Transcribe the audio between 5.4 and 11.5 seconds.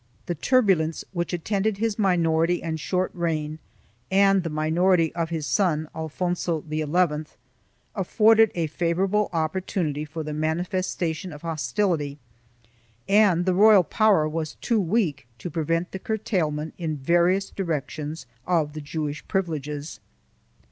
son, Alfonso XI, afforded a favorable opportunity for the manifestation of